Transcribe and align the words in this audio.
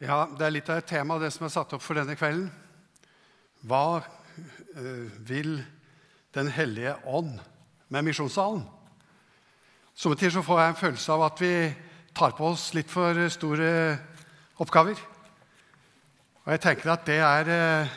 Ja, 0.00 0.24
Det 0.32 0.46
er 0.46 0.52
litt 0.54 0.68
av 0.72 0.78
et 0.80 0.86
tema, 0.88 1.18
det 1.20 1.28
som 1.28 1.44
er 1.44 1.50
satt 1.52 1.74
opp 1.76 1.82
for 1.84 1.98
denne 1.98 2.14
kvelden. 2.16 2.46
Hva 3.68 4.00
eh, 4.00 5.12
vil 5.28 5.60
Den 6.32 6.48
hellige 6.48 6.94
ånd 7.04 7.34
med 7.92 8.06
misjonssalen? 8.06 8.62
Somme 9.92 10.16
tider 10.16 10.38
så 10.38 10.44
får 10.46 10.60
jeg 10.62 10.72
en 10.72 10.80
følelse 10.80 11.12
av 11.12 11.26
at 11.26 11.42
vi 11.44 11.52
tar 12.16 12.32
på 12.38 12.48
oss 12.48 12.70
litt 12.72 12.88
for 12.88 13.18
store 13.28 13.68
oppgaver. 14.62 14.96
Og 16.46 16.52
jeg 16.54 16.64
tenker 16.64 16.94
at 16.94 17.04
det 17.04 17.20
er 17.20 17.54
eh, 17.60 17.94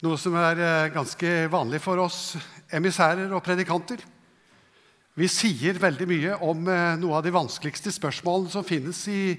noe 0.00 0.16
som 0.16 0.40
er 0.40 0.56
eh, 0.56 0.90
ganske 0.96 1.38
vanlig 1.52 1.84
for 1.84 2.00
oss 2.00 2.38
emissærer 2.72 3.28
og 3.28 3.44
predikanter. 3.44 4.00
Vi 5.20 5.28
sier 5.28 5.76
veldig 5.76 6.08
mye 6.08 6.44
om 6.48 6.64
noe 6.64 7.16
av 7.18 7.26
de 7.26 7.34
vanskeligste 7.34 7.92
spørsmålene 7.92 8.54
som 8.54 8.64
finnes 8.64 9.02
i, 9.10 9.34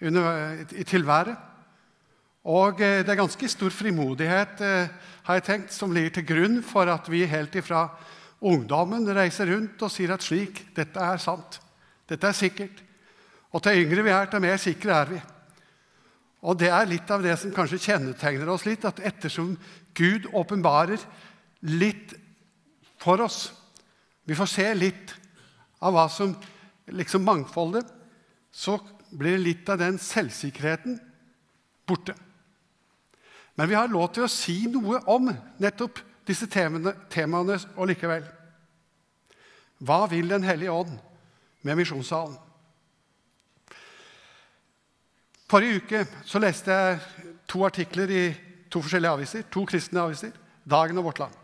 under, 0.00 0.64
i 0.76 0.84
tilværet. 0.84 1.36
Og 2.46 2.80
eh, 2.80 3.02
det 3.02 3.10
er 3.10 3.18
ganske 3.18 3.48
stor 3.50 3.74
frimodighet 3.74 4.60
eh, 4.62 4.90
har 5.26 5.38
jeg 5.38 5.46
tenkt, 5.48 5.72
som 5.74 5.94
ligger 5.94 6.18
til 6.18 6.26
grunn 6.28 6.58
for 6.62 6.86
at 6.90 7.08
vi 7.10 7.24
helt 7.26 7.54
ifra 7.58 7.88
ungdommen 8.46 9.06
reiser 9.16 9.50
rundt 9.50 9.82
og 9.82 9.90
sier 9.90 10.12
at 10.14 10.22
slik, 10.22 10.68
dette 10.76 11.02
er 11.02 11.18
sant, 11.22 11.58
dette 12.06 12.28
er 12.28 12.36
sikkert. 12.36 12.82
Og 13.50 13.64
til 13.64 13.82
yngre 13.82 14.04
vi 14.06 14.12
er, 14.14 14.28
til 14.30 14.44
mer 14.44 14.60
sikre 14.62 14.94
er 14.94 15.10
vi. 15.10 15.20
Og 16.46 16.58
det 16.60 16.70
er 16.70 16.86
litt 16.86 17.10
av 17.10 17.24
det 17.24 17.34
som 17.40 17.54
kanskje 17.54 17.82
kjennetegner 17.88 18.50
oss 18.52 18.66
litt, 18.68 18.84
at 18.86 19.00
ettersom 19.02 19.56
Gud 19.96 20.28
åpenbarer 20.36 21.02
litt 21.66 22.14
for 23.02 23.22
oss, 23.24 23.48
vi 24.26 24.36
får 24.36 24.50
se 24.50 24.66
litt 24.74 25.14
av 25.82 25.94
hva 25.94 26.06
som 26.10 26.34
liksom 26.94 27.24
mangfoldet. 27.26 27.86
Så 28.54 28.76
blir 29.16 29.38
litt 29.40 29.68
av 29.72 29.80
den 29.80 29.98
selvsikkerheten 30.02 30.98
borte. 31.88 32.14
Men 33.56 33.68
vi 33.70 33.76
har 33.78 33.88
lov 33.88 34.10
til 34.12 34.26
å 34.26 34.30
si 34.30 34.66
noe 34.68 35.00
om 35.08 35.30
nettopp 35.62 36.02
disse 36.28 36.48
temaene, 36.50 36.92
temaene 37.12 37.56
og 37.76 37.88
likevel. 37.88 38.26
Hva 39.78 40.06
vil 40.10 40.28
Den 40.28 40.44
hellige 40.44 40.72
ånd 40.72 40.92
med 41.62 41.76
misjonssalen? 41.76 42.36
Forrige 45.46 45.80
uke 45.80 46.04
så 46.26 46.40
leste 46.42 46.74
jeg 46.74 47.34
to 47.46 47.62
artikler 47.64 48.10
i 48.10 48.24
to 48.70 48.82
forskjellige 48.82 49.12
aviser, 49.12 49.44
to 49.50 49.62
kristne 49.64 50.02
aviser, 50.02 50.32
Dagen 50.66 50.98
og 50.98 51.04
Vårt 51.04 51.20
Land. 51.22 51.34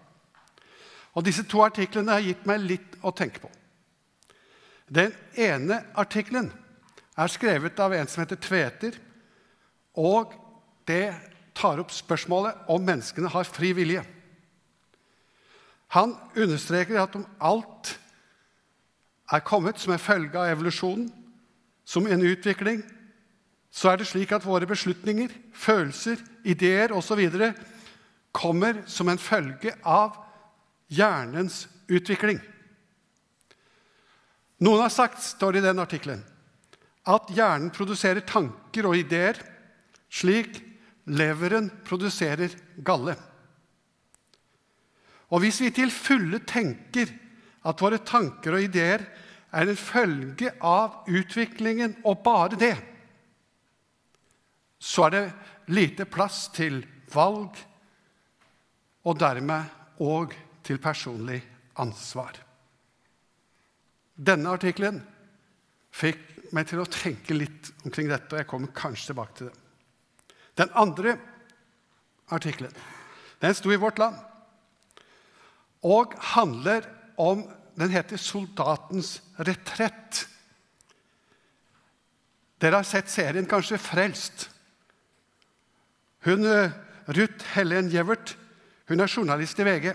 Og 1.14 1.25
Disse 1.25 1.45
to 1.47 1.62
artiklene 1.62 2.17
har 2.17 2.25
gitt 2.25 2.47
meg 2.48 2.64
litt 2.67 2.97
å 3.03 3.12
tenke 3.14 3.45
på. 3.45 3.51
Den 4.92 5.14
ene 5.39 5.84
artikkelen 5.95 6.51
er 7.19 7.33
skrevet 7.33 7.81
av 7.81 7.95
en 7.95 8.09
som 8.09 8.23
heter 8.23 8.41
Tveter, 8.41 8.97
og 9.99 10.33
det 10.89 11.13
tar 11.57 11.81
opp 11.83 11.93
spørsmålet 11.93 12.69
om 12.73 12.85
menneskene 12.85 13.31
har 13.33 13.49
fri 13.49 13.73
vilje. 13.77 14.05
Han 15.93 16.15
understreker 16.37 16.97
at 17.03 17.17
om 17.19 17.27
alt 17.37 17.93
er 19.33 19.45
kommet 19.45 19.81
som 19.81 19.93
en 19.93 20.01
følge 20.01 20.39
av 20.41 20.49
evolusjonen, 20.55 21.11
som 21.85 22.07
en 22.07 22.25
utvikling, 22.25 22.81
så 23.73 23.93
er 23.93 24.01
det 24.01 24.09
slik 24.09 24.33
at 24.33 24.45
våre 24.45 24.69
beslutninger, 24.69 25.33
følelser, 25.53 26.21
ideer 26.45 26.92
osv. 26.92 27.20
kommer 28.33 28.83
som 28.86 29.09
en 29.09 29.19
følge 29.19 29.75
av 29.85 30.17
hjernens 30.89 31.69
utvikling. 31.89 32.41
Noen 34.63 34.85
har 34.85 34.92
sagt, 34.92 35.23
står 35.23 35.53
det 35.53 35.63
i 35.63 35.67
den 35.67 35.83
artikkelen, 35.83 36.23
at 37.08 37.33
hjernen 37.35 37.73
produserer 37.74 38.23
tanker 38.27 38.86
og 38.86 38.98
ideer 38.98 39.40
slik 40.13 40.61
leveren 41.11 41.70
produserer 41.86 42.52
galle. 42.85 43.17
Og 45.33 45.42
hvis 45.42 45.62
vi 45.64 45.73
til 45.74 45.91
fulle 45.91 46.42
tenker 46.46 47.11
at 47.67 47.83
våre 47.83 48.02
tanker 48.05 48.55
og 48.55 48.67
ideer 48.68 49.05
er 49.52 49.68
en 49.68 49.79
følge 49.79 50.52
av 50.64 51.08
utviklingen, 51.08 51.98
og 52.08 52.23
bare 52.24 52.58
det, 52.58 52.74
så 54.83 55.07
er 55.07 55.14
det 55.14 55.27
lite 55.73 56.07
plass 56.11 56.46
til 56.55 56.80
valg 57.12 57.58
og 59.07 59.18
dermed 59.18 60.01
òg 60.02 60.35
til 60.64 60.80
personlig 60.83 61.41
ansvar. 61.80 62.35
Denne 64.17 64.52
artikkelen 64.55 65.01
fikk 65.92 66.32
meg 66.52 66.68
til 66.68 66.83
å 66.83 66.89
tenke 66.89 67.36
litt 67.36 67.73
omkring 67.86 68.11
dette, 68.11 68.30
og 68.33 68.40
jeg 68.42 68.48
kommer 68.51 68.74
kanskje 68.77 69.11
tilbake 69.11 69.39
til 69.39 69.48
det. 69.48 69.57
Den 70.61 70.74
andre 70.79 71.17
artikkelen 72.33 72.74
den 73.42 73.57
sto 73.57 73.73
i 73.73 73.80
Vårt 73.80 73.98
Land 73.98 74.20
og 75.83 76.14
handler 76.35 76.86
om 77.18 77.48
Den 77.73 77.89
heter 77.89 78.17
'Soldatens 78.20 79.23
retrett'. 79.39 80.27
Dere 82.61 82.74
har 82.77 82.83
sett 82.85 83.08
serien 83.08 83.46
kanskje 83.46 83.79
'Frelst'. 83.79 84.48
Hun, 86.20 86.45
eh, 86.45 86.70
Ruth 87.08 87.45
Helen 87.55 87.89
Gjevert 87.89 88.36
hun 88.92 89.01
er 89.01 89.08
journalist 89.08 89.58
i 89.58 89.64
VG 89.64 89.95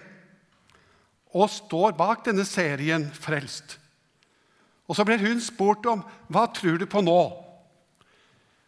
og 1.38 1.50
står 1.54 1.92
bak 1.98 2.24
denne 2.26 2.46
serien 2.48 3.04
Frelst. 3.14 3.78
Og 4.88 4.96
Så 4.96 5.04
blir 5.04 5.20
hun 5.20 5.42
spurt 5.44 5.86
om 5.86 6.04
hva 6.32 6.48
tror 6.54 6.78
du 6.80 6.86
på 6.88 7.02
nå. 7.04 7.20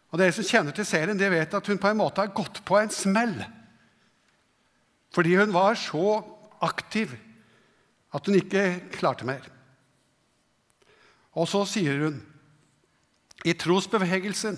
Og 0.09 0.19
Dere 0.19 0.33
som 0.35 0.43
kjenner 0.43 0.75
til 0.75 0.87
serien, 0.87 1.17
de 1.17 1.29
vet 1.31 1.53
at 1.53 1.67
hun 1.67 1.79
på 1.79 1.87
en 1.87 1.99
måte 2.01 2.21
har 2.21 2.33
gått 2.35 2.63
på 2.65 2.79
en 2.79 2.91
smell. 2.91 3.37
Fordi 5.15 5.35
hun 5.37 5.53
var 5.53 5.77
så 5.79 6.19
aktiv 6.61 7.13
at 8.13 8.25
hun 8.25 8.35
ikke 8.39 8.91
klarte 8.91 9.25
mer. 9.25 9.45
Og 11.37 11.47
så 11.47 11.63
sier 11.69 12.01
hun 12.03 12.19
i 13.47 13.53
trosbevegelsen 13.55 14.57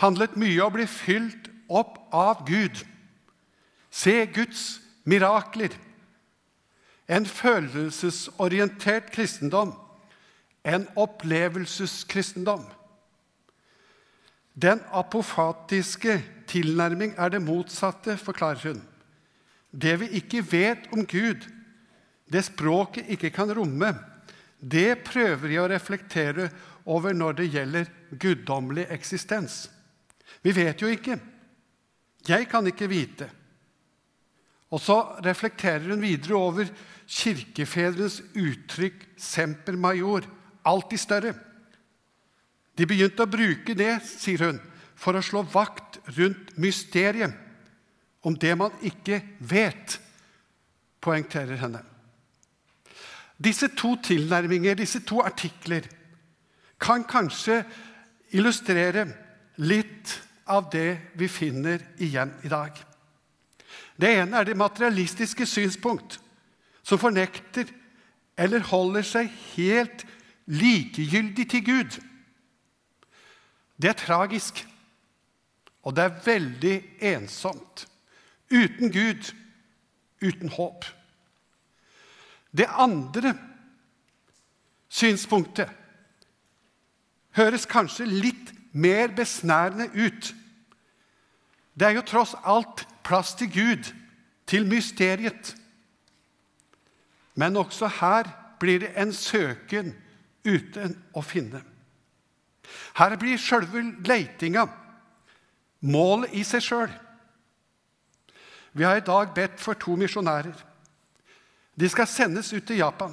handlet 0.00 0.38
mye 0.40 0.60
om 0.62 0.70
å 0.70 0.76
bli 0.78 0.86
fylt 0.88 1.50
opp 1.68 1.98
av 2.14 2.46
Gud. 2.48 2.80
Se 3.92 4.22
Guds 4.32 4.80
mirakler 5.04 5.74
en 7.12 7.26
følelsesorientert 7.26 9.10
kristendom, 9.12 9.74
en 10.62 10.86
opplevelseskristendom. 10.96 12.64
Den 14.54 14.82
apofatiske 14.92 16.18
tilnærming 16.50 17.14
er 17.16 17.32
det 17.32 17.42
motsatte, 17.42 18.16
forklarer 18.20 18.72
hun. 18.72 18.82
Det 19.72 19.96
vi 20.00 20.10
ikke 20.20 20.44
vet 20.52 20.90
om 20.92 21.06
Gud, 21.08 21.48
det 22.32 22.44
språket 22.44 23.08
ikke 23.12 23.32
kan 23.32 23.52
romme, 23.56 23.94
det 24.60 25.02
prøver 25.08 25.48
vi 25.48 25.58
å 25.58 25.68
reflektere 25.70 26.50
over 26.86 27.16
når 27.16 27.38
det 27.40 27.50
gjelder 27.54 27.88
guddommelig 28.20 28.86
eksistens. 28.94 29.64
Vi 30.42 30.52
vet 30.54 30.82
jo 30.82 30.90
ikke. 30.90 31.18
Jeg 32.28 32.46
kan 32.50 32.66
ikke 32.70 32.90
vite. 32.90 33.28
Og 34.72 34.80
så 34.80 34.98
reflekterer 35.24 35.90
hun 35.90 36.04
videre 36.04 36.38
over 36.38 36.70
kirkefedrenes 37.08 38.22
uttrykk 38.38 39.08
'semper 39.18 39.76
major', 39.76 40.28
alltid 40.68 41.00
større. 41.00 41.34
De 42.78 42.86
begynte 42.88 43.24
å 43.24 43.30
bruke 43.30 43.74
det, 43.76 43.94
sier 44.06 44.46
hun, 44.46 44.60
for 44.96 45.18
å 45.18 45.24
slå 45.24 45.42
vakt 45.52 45.98
rundt 46.16 46.54
mysteriet 46.62 47.34
om 48.22 48.36
det 48.38 48.52
man 48.58 48.74
ikke 48.86 49.18
vet, 49.50 49.98
poengterer 51.02 51.58
henne. 51.58 51.80
Disse 53.42 53.72
to 53.74 53.96
tilnærminger, 53.98 54.76
disse 54.78 55.00
to 55.02 55.18
artikler, 55.24 55.88
kan 56.82 57.02
kanskje 57.06 57.62
illustrere 58.34 59.06
litt 59.62 60.14
av 60.50 60.68
det 60.70 61.12
vi 61.18 61.28
finner 61.30 61.82
igjen 62.02 62.32
i 62.46 62.50
dag. 62.50 62.78
Det 63.98 64.10
ene 64.22 64.38
er 64.38 64.48
det 64.48 64.58
materialistiske 64.58 65.46
synspunkt 65.46 66.18
som 66.82 66.98
fornekter 66.98 67.68
eller 68.38 68.64
holder 68.70 69.06
seg 69.06 69.30
helt 69.52 70.06
likegyldig 70.46 71.50
til 71.50 71.64
Gud. 71.64 72.00
Det 73.82 73.88
er 73.88 73.98
tragisk, 73.98 74.66
og 75.82 75.96
det 75.96 76.04
er 76.04 76.20
veldig 76.24 76.76
ensomt. 77.00 77.88
Uten 78.52 78.92
Gud, 78.92 79.32
uten 80.22 80.48
håp. 80.48 80.84
Det 82.56 82.66
andre 82.68 83.34
synspunktet 84.88 85.70
høres 87.32 87.64
kanskje 87.66 88.06
litt 88.06 88.52
mer 88.72 89.14
besnærende 89.16 89.88
ut. 89.94 90.34
Det 91.74 91.88
er 91.88 91.96
jo 91.96 92.04
tross 92.06 92.34
alt 92.44 92.84
plass 93.04 93.34
til 93.34 93.48
Gud, 93.52 93.92
til 94.46 94.66
mysteriet. 94.68 95.56
Men 97.34 97.56
også 97.56 97.88
her 98.00 98.28
blir 98.60 98.84
det 98.84 98.92
en 99.00 99.12
søken 99.12 99.94
uten 100.44 100.96
å 101.14 101.22
finne. 101.24 101.62
Her 102.98 103.16
blir 103.20 103.40
sjølve 103.40 103.82
leitinga 104.06 104.66
målet 105.82 106.34
i 106.38 106.44
seg 106.46 106.64
sjøl. 106.64 106.92
Vi 108.72 108.84
har 108.86 109.00
i 109.00 109.04
dag 109.04 109.34
bedt 109.36 109.60
for 109.60 109.76
to 109.76 109.96
misjonærer. 110.00 110.54
De 111.76 111.88
skal 111.88 112.08
sendes 112.08 112.52
ut 112.52 112.64
til 112.68 112.80
Japan. 112.80 113.12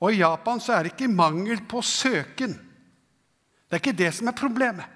Og 0.00 0.12
i 0.12 0.20
Japan 0.20 0.60
så 0.60 0.74
er 0.74 0.84
det 0.84 0.94
ikke 0.94 1.12
mangel 1.12 1.62
på 1.68 1.82
søken. 1.84 2.54
Det 2.54 3.76
er 3.76 3.82
ikke 3.82 3.96
det 3.96 4.10
som 4.16 4.28
er 4.28 4.38
problemet. 4.38 4.86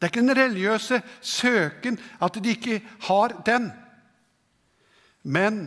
Det 0.00 0.06
er 0.06 0.12
ikke 0.12 0.24
den 0.24 0.36
religiøse 0.36 1.00
søken 1.20 1.98
at 2.24 2.38
de 2.40 2.54
ikke 2.54 2.78
har 3.08 3.34
den. 3.44 3.68
Men 5.22 5.66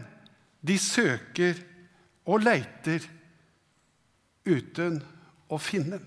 de 0.65 0.77
søker 0.81 1.59
og 2.25 2.41
leiter 2.41 3.05
uten 4.45 4.99
å 5.49 5.59
finne. 5.61 5.99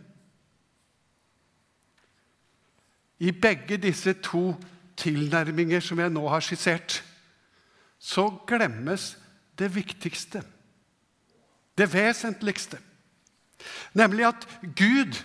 I 3.18 3.32
begge 3.32 3.78
disse 3.80 4.12
to 4.24 4.50
tilnærminger 5.00 5.80
som 5.80 6.00
jeg 6.00 6.12
nå 6.12 6.24
har 6.28 6.44
skissert, 6.44 7.00
så 7.98 8.28
glemmes 8.48 9.14
det 9.58 9.70
viktigste, 9.74 10.42
det 11.78 11.88
vesentligste, 11.92 12.78
nemlig 13.96 14.28
at 14.28 14.46
Gud 14.76 15.16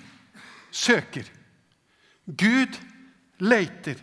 søker. 0.71 1.27
Gud 2.25 2.79
leiter. 3.39 3.99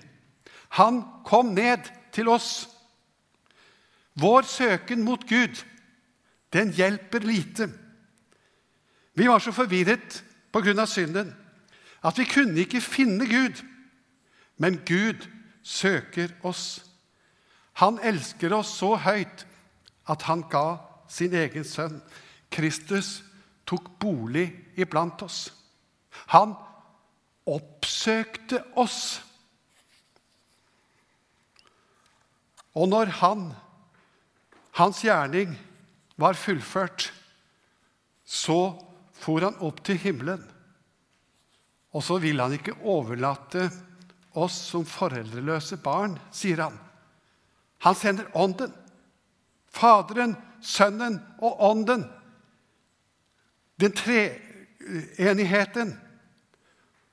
Han 0.76 1.02
kom 1.24 1.54
ned 1.56 1.88
til 2.12 2.28
oss. 2.28 2.68
Vår 4.18 4.42
søken 4.42 5.04
mot 5.04 5.22
Gud, 5.28 5.64
den 6.52 6.72
hjelper 6.76 7.24
lite. 7.24 7.70
Vi 9.18 9.26
var 9.28 9.42
så 9.42 9.52
forvirret 9.52 10.24
pga. 10.52 10.86
synden 10.86 11.34
at 12.04 12.18
vi 12.18 12.24
kunne 12.24 12.60
ikke 12.60 12.80
finne 12.80 13.26
Gud. 13.26 13.64
Men 14.56 14.78
Gud 14.86 15.26
søker 15.62 16.28
oss. 16.42 16.84
Han 17.72 17.98
elsker 18.02 18.54
oss 18.54 18.78
så 18.78 18.94
høyt 18.96 19.46
at 20.08 20.22
han 20.22 20.42
ga 20.50 20.78
sin 21.08 21.34
egen 21.34 21.64
sønn. 21.64 22.00
Kristus 22.50 23.22
tok 23.66 23.90
bolig 24.00 24.54
iblant 24.76 25.22
oss. 25.22 25.52
Han 26.32 26.54
oppsøkte 27.46 28.62
oss. 28.76 29.22
Og 32.74 32.88
når 32.88 33.10
han, 33.20 33.52
hans 34.78 35.02
gjerning, 35.02 35.58
var 36.16 36.38
fullført, 36.38 37.12
så 38.24 38.87
for 39.18 39.42
han 39.44 39.58
opp 39.64 39.82
til 39.86 39.98
himmelen. 40.00 40.42
Og 41.96 42.04
så 42.04 42.18
vil 42.22 42.40
han 42.40 42.54
ikke 42.54 42.76
overlate 42.86 43.68
oss 44.38 44.58
som 44.70 44.84
foreldreløse 44.86 45.80
barn, 45.82 46.18
sier 46.34 46.62
han. 46.66 46.76
Han 47.86 47.96
sender 47.96 48.28
Ånden. 48.38 48.72
Faderen, 49.68 50.36
Sønnen 50.64 51.20
og 51.44 51.60
Ånden. 51.62 52.04
Den 53.78 53.94
treenigheten. 53.94 55.92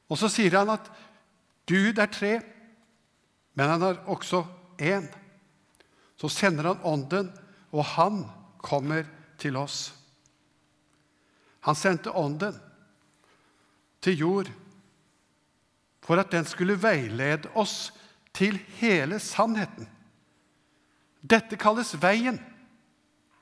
Og 0.09 0.17
så 0.21 0.29
sier 0.31 0.57
han 0.59 0.73
at 0.73 0.89
Gud 1.69 1.97
er 2.01 2.09
tre, 2.13 2.33
men 3.57 3.69
han 3.69 3.85
er 3.85 4.01
også 4.11 4.43
én. 4.77 5.07
Så 6.17 6.29
sender 6.29 6.71
han 6.71 6.83
Ånden, 6.85 7.31
og 7.73 7.85
han 7.95 8.25
kommer 8.61 9.05
til 9.41 9.57
oss. 9.57 9.93
Han 11.65 11.75
sendte 11.75 12.13
Ånden 12.13 12.57
til 14.01 14.17
jord 14.17 14.51
for 16.05 16.21
at 16.21 16.31
den 16.31 16.45
skulle 16.45 16.77
veilede 16.77 17.49
oss 17.57 17.89
til 18.35 18.59
hele 18.77 19.19
sannheten. 19.19 19.87
Dette 21.25 21.57
kalles 21.57 21.95
veien. 22.01 22.37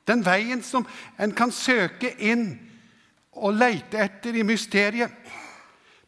Den 0.07 0.23
veien 0.23 0.63
som 0.63 0.87
en 1.19 1.33
kan 1.35 1.51
søke 1.51 2.13
inn 2.23 2.53
og 3.35 3.57
leite 3.57 3.99
etter 3.99 4.39
i 4.39 4.45
mysteriet. 4.47 5.11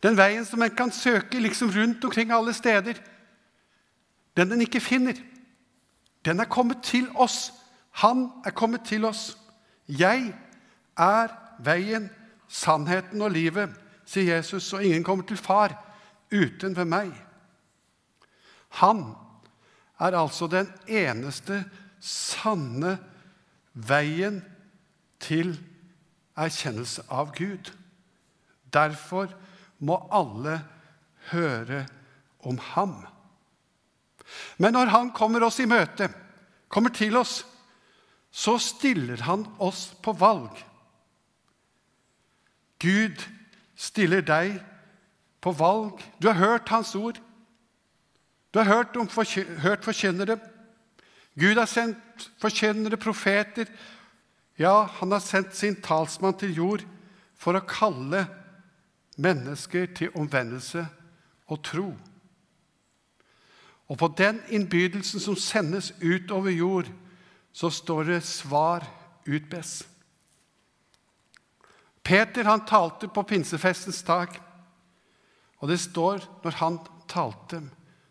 Den 0.03 0.15
veien 0.15 0.45
som 0.47 0.61
en 0.63 0.75
kan 0.75 0.91
søke 0.95 1.39
liksom 1.41 1.73
rundt 1.75 2.03
omkring 2.05 2.31
alle 2.31 2.53
steder. 2.53 2.99
Den 4.37 4.51
en 4.51 4.61
ikke 4.61 4.83
finner. 4.83 5.19
Den 6.25 6.39
er 6.39 6.51
kommet 6.51 6.83
til 6.83 7.09
oss. 7.15 7.51
Han 8.03 8.29
er 8.45 8.51
kommet 8.51 8.85
til 8.87 9.05
oss. 9.05 9.33
Jeg 9.87 10.33
er 10.97 11.33
veien, 11.63 12.09
sannheten 12.47 13.21
og 13.21 13.33
livet, 13.33 13.73
sier 14.05 14.37
Jesus, 14.37 14.73
og 14.73 14.83
ingen 14.85 15.03
kommer 15.03 15.25
til 15.27 15.39
far 15.39 15.73
uten 16.31 16.75
ved 16.77 16.89
meg. 16.89 17.11
Han 18.81 19.07
er 19.99 20.17
altså 20.19 20.47
den 20.51 20.69
eneste 20.87 21.63
sanne 22.03 22.97
veien 23.73 24.41
til 25.23 25.55
erkjennelse 26.35 27.05
av 27.09 27.31
Gud. 27.35 27.71
Derfor 28.73 29.31
må 29.79 29.97
alle 30.13 30.59
høre 31.31 31.85
om 32.45 32.59
ham. 32.75 32.97
Men 34.57 34.75
når 34.75 34.91
han 34.91 35.11
kommer 35.15 35.43
oss 35.47 35.59
i 35.63 35.69
møte, 35.69 36.09
kommer 36.67 36.93
til 36.93 37.17
oss, 37.17 37.43
så 38.35 38.57
stiller 38.59 39.23
han 39.23 39.45
oss 39.63 39.93
på 40.03 40.11
valg. 40.19 40.51
Gud 42.79 43.21
stiller 43.75 44.21
deg 44.25 44.59
på 45.41 45.51
valg. 45.51 46.01
Du 46.21 46.27
har 46.27 46.39
hørt 46.39 46.69
Hans 46.69 46.95
ord. 46.95 47.21
Du 48.53 48.59
har 48.59 48.65
hørt, 48.65 48.97
om 48.97 49.09
hørt 49.59 49.83
forkynnere. 49.83 50.39
Gud 51.39 51.57
har 51.59 51.67
sendt 51.67 52.31
forkynnere, 52.39 52.97
profeter. 52.97 53.65
Ja, 54.59 54.83
han 54.83 55.11
har 55.11 55.19
sendt 55.19 55.55
sin 55.55 55.75
talsmann 55.81 56.37
til 56.39 56.55
jord 56.55 56.85
for 57.35 57.57
å 57.57 57.65
kalle 57.67 58.23
mennesker 59.19 59.89
til 59.95 60.15
omvendelse 60.15 60.85
og 61.51 61.63
tro. 61.63 61.89
Og 63.91 63.97
på 63.99 64.07
den 64.17 64.39
innbydelsen 64.49 65.19
som 65.19 65.35
sendes 65.35 65.91
ut 66.01 66.31
over 66.31 66.49
jord, 66.49 66.87
så 67.53 67.69
står 67.69 68.03
det 68.03 68.23
svar 68.23 68.87
utbes. 69.27 69.83
Peter 72.05 72.45
han 72.45 72.65
talte 72.69 73.09
på 73.09 73.23
pinsefestens 73.25 74.03
dag, 74.05 74.35
og 75.57 75.71
det 75.71 75.79
står 75.81 76.21
når 76.43 76.59
han 76.59 76.77
talte, 77.09 77.63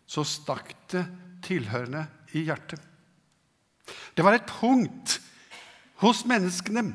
så 0.05 0.25
stakk 0.27 0.73
det 0.91 1.05
tilhørende 1.45 2.03
i 2.35 2.43
hjertet. 2.45 2.81
Det 4.15 4.25
var 4.25 4.35
et 4.35 4.49
punkt 4.49 5.19
hos 6.03 6.25
menneskene 6.27 6.89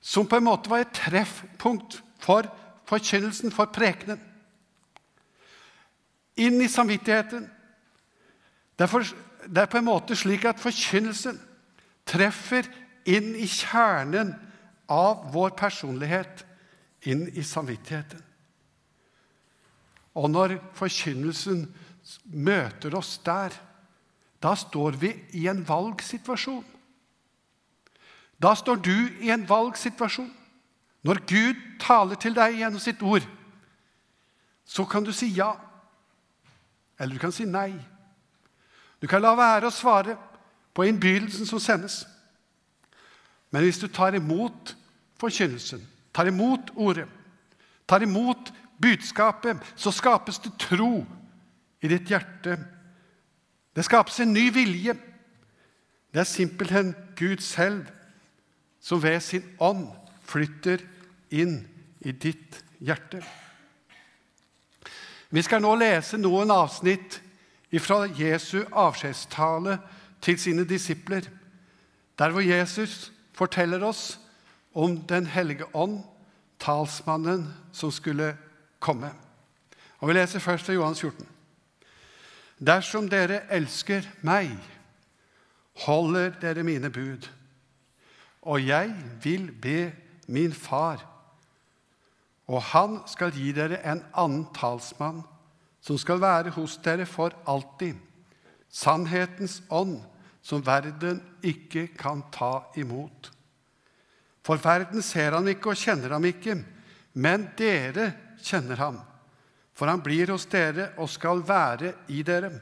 som 0.00 0.26
på 0.26 0.38
en 0.40 0.46
måte 0.46 0.70
var 0.72 0.82
et 0.82 0.96
treffpunkt 0.96 1.98
for 2.22 2.48
forkynnelsen, 2.88 3.52
for 3.52 3.68
prekenen. 3.72 4.20
Inn 6.40 6.56
i 6.62 6.70
samvittigheten. 6.72 7.44
Det 8.76 8.86
er, 8.86 8.90
for, 8.90 9.04
det 9.44 9.60
er 9.60 9.68
på 9.70 9.80
en 9.80 9.90
måte 9.90 10.16
slik 10.16 10.46
at 10.48 10.62
forkynnelsen 10.62 11.36
treffer 12.08 12.64
inn 13.04 13.34
i 13.36 13.44
kjernen 13.44 14.32
av 14.90 15.28
vår 15.32 15.54
personlighet 15.58 16.44
inn 17.06 17.28
i 17.30 17.44
samvittigheten. 17.46 18.20
Og 20.18 20.26
når 20.32 20.56
forkynnelsen 20.76 21.68
møter 22.34 22.96
oss 22.98 23.14
der, 23.24 23.54
da 24.42 24.54
står 24.58 24.98
vi 24.98 25.12
i 25.38 25.46
en 25.50 25.62
valgsituasjon. 25.68 26.64
Da 28.40 28.54
står 28.56 28.80
du 28.82 28.96
i 29.20 29.30
en 29.30 29.44
valgsituasjon. 29.48 30.30
Når 31.04 31.22
Gud 31.28 31.60
taler 31.80 32.18
til 32.20 32.34
deg 32.36 32.58
gjennom 32.58 32.82
sitt 32.82 33.02
ord, 33.04 33.24
så 34.64 34.84
kan 34.88 35.04
du 35.04 35.12
si 35.16 35.30
ja, 35.36 35.52
eller 37.00 37.16
du 37.16 37.22
kan 37.22 37.32
si 37.32 37.46
nei. 37.48 37.72
Du 39.00 39.08
kan 39.08 39.22
la 39.22 39.32
være 39.36 39.70
å 39.70 39.74
svare 39.74 40.16
på 40.76 40.84
innbydelsen 40.88 41.48
som 41.48 41.60
sendes. 41.62 42.02
Men 43.50 43.64
hvis 43.64 43.80
du 43.80 43.88
tar 43.88 44.14
imot 44.14 44.74
forkynnelsen, 45.20 45.82
tar 46.12 46.30
imot 46.30 46.72
ordet, 46.76 47.08
tar 47.88 48.02
imot 48.02 48.52
budskapet, 48.80 49.60
så 49.76 49.92
skapes 49.92 50.40
det 50.40 50.52
tro 50.58 51.04
i 51.80 51.88
ditt 51.88 52.08
hjerte. 52.10 52.56
Det 53.76 53.84
skapes 53.86 54.20
en 54.20 54.32
ny 54.32 54.48
vilje. 54.54 54.96
Det 56.10 56.22
er 56.22 56.28
simpelthen 56.28 56.94
Gud 57.16 57.42
selv 57.44 57.86
som 58.80 59.02
ved 59.02 59.20
sin 59.20 59.44
ånd 59.60 59.86
flytter 60.24 60.82
inn 61.30 61.60
i 62.00 62.12
ditt 62.12 62.62
hjerte. 62.80 63.20
Vi 65.30 65.42
skal 65.46 65.62
nå 65.62 65.76
lese 65.78 66.18
noen 66.18 66.50
avsnitt 66.50 67.20
fra 67.78 68.02
Jesu 68.18 68.64
avskjedstale 68.66 69.76
til 70.24 70.38
sine 70.40 70.64
disipler, 70.66 71.22
der 72.18 72.34
hvor 72.34 72.42
Jesus 72.42 73.12
forteller 73.36 73.84
oss 73.86 74.18
om 74.74 75.00
Den 75.08 75.26
hellige 75.26 75.66
ånd, 75.74 76.02
talsmannen 76.58 77.54
som 77.72 77.90
skulle 77.90 78.36
komme. 78.78 79.10
Og 79.98 80.08
Vi 80.08 80.14
leser 80.14 80.38
først 80.38 80.66
fra 80.66 80.72
Johans 80.72 81.00
14. 81.00 81.26
Dersom 82.60 83.08
dere 83.08 83.40
elsker 83.50 84.04
meg, 84.20 84.52
holder 85.86 86.34
dere 86.40 86.62
mine 86.62 86.90
bud. 86.90 87.28
Og 88.42 88.66
jeg 88.66 88.94
vil 89.22 89.50
be 89.52 89.92
min 90.26 90.52
far, 90.52 91.06
og 92.46 92.62
han 92.62 93.00
skal 93.06 93.32
gi 93.32 93.52
dere 93.52 93.80
en 93.86 94.02
annen 94.12 94.46
talsmann, 94.56 95.22
som 95.80 95.98
skal 95.98 96.20
være 96.20 96.50
hos 96.50 96.76
dere 96.84 97.06
for 97.06 97.34
alltid, 97.48 97.94
sannhetens 98.68 99.62
ånd, 99.70 100.00
som 100.42 100.64
verden 100.66 101.20
ikke 101.42 101.86
kan 101.98 102.22
ta 102.32 102.62
imot. 102.76 103.30
For 104.46 104.60
verden 104.62 105.04
ser 105.04 105.36
ham 105.36 105.48
ikke 105.50 105.74
og 105.74 105.80
kjenner 105.80 106.16
ham 106.16 106.26
ikke, 106.28 106.56
men 107.20 107.48
dere 107.58 108.10
kjenner 108.40 108.80
ham, 108.80 108.98
for 109.76 109.90
han 109.90 110.02
blir 110.04 110.32
hos 110.32 110.46
dere 110.50 110.92
og 111.00 111.10
skal 111.12 111.42
være 111.46 111.94
i 112.12 112.22
dere. 112.26 112.52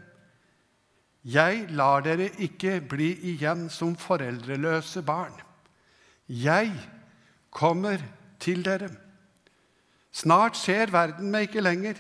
Jeg 1.29 1.67
lar 1.77 2.03
dere 2.07 2.31
ikke 2.41 2.79
bli 2.89 3.11
igjen 3.35 3.67
som 3.73 3.97
foreldreløse 3.99 5.03
barn. 5.07 5.35
Jeg 6.29 6.73
kommer 7.51 8.03
til 8.41 8.63
dere. 8.65 8.91
Snart 10.13 10.57
ser 10.57 10.93
verden 10.93 11.31
meg 11.31 11.49
ikke 11.49 11.65
lenger, 11.65 11.99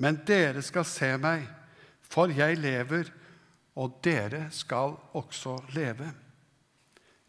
men 0.00 0.20
dere 0.26 0.62
skal 0.64 0.86
se 0.88 1.10
meg, 1.20 1.44
for 2.02 2.32
jeg 2.32 2.58
lever, 2.60 3.08
og 3.76 3.98
dere 4.04 4.46
skal 4.52 4.94
også 5.16 5.56
leve. 5.74 6.10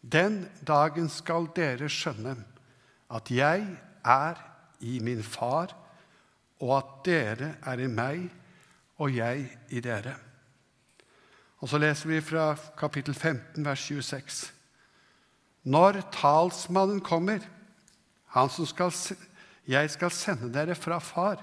Den 0.04 0.42
dagen 0.66 1.08
skal 1.08 1.48
dere 1.56 1.88
skjønne 1.88 2.36
at 3.14 3.30
jeg 3.32 3.64
er 4.04 4.40
i 4.84 4.98
min 5.00 5.22
far, 5.24 5.72
og 6.60 6.76
at 6.76 6.92
dere 7.06 7.54
er 7.64 7.80
i 7.80 7.88
meg, 7.88 8.26
og 9.00 9.14
jeg 9.16 9.48
i 9.72 9.80
dere. 9.82 10.14
Og 11.64 11.70
så 11.72 11.80
leser 11.80 12.10
vi 12.10 12.20
fra 12.20 12.52
kapittel 12.76 13.14
15, 13.14 13.64
vers 13.64 13.80
26. 13.80 14.52
Når 15.64 16.02
talsmannen 16.12 17.00
kommer, 17.00 17.40
han 18.36 18.50
som 18.52 18.68
skal, 18.68 18.92
jeg 19.66 19.90
skal 19.90 20.12
sende 20.12 20.52
dere 20.52 20.76
fra 20.76 20.98
Far, 21.00 21.40